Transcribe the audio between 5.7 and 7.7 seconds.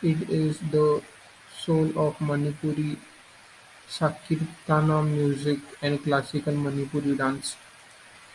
and Classical Manipuri dance.